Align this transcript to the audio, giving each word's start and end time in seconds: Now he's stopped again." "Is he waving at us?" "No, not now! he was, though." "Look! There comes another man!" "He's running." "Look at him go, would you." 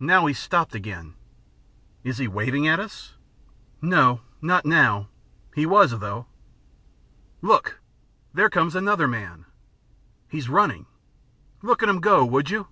Now 0.00 0.24
he's 0.24 0.38
stopped 0.38 0.74
again." 0.74 1.12
"Is 2.02 2.16
he 2.16 2.26
waving 2.26 2.66
at 2.66 2.80
us?" 2.80 3.16
"No, 3.82 4.22
not 4.40 4.64
now! 4.64 5.08
he 5.54 5.66
was, 5.66 5.90
though." 5.98 6.24
"Look! 7.42 7.78
There 8.32 8.48
comes 8.48 8.74
another 8.74 9.06
man!" 9.06 9.44
"He's 10.26 10.48
running." 10.48 10.86
"Look 11.60 11.82
at 11.82 11.88
him 11.90 12.00
go, 12.00 12.24
would 12.24 12.48
you." 12.48 12.68